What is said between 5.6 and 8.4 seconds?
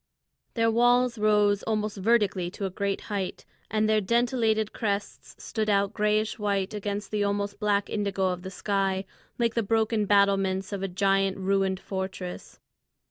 out grayish white against the almost black indigo